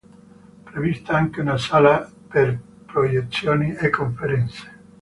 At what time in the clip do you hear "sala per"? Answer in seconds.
1.59-2.59